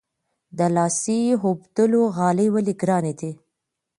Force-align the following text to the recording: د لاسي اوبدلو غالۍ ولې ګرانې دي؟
د 0.57 0.59
لاسي 0.75 1.19
اوبدلو 1.45 2.01
غالۍ 2.15 2.47
ولې 2.51 2.73
ګرانې 2.81 3.13
دي؟ 3.19 3.31